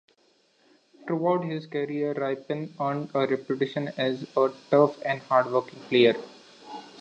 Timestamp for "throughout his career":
1.05-2.15